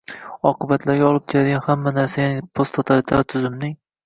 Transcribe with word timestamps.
oqibatlarga 0.51 1.05
olib 1.09 1.27
keladigan 1.33 1.61
hamma 1.67 1.93
narsa 1.99 2.25
ya’ni 2.25 2.43
posttotalitar 2.61 3.23
tuzumning 3.37 3.79